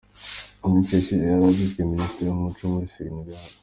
[0.59, 3.43] Mu minsi yashize yari yagizwe Minisitiri w’Umuco muri Senegal.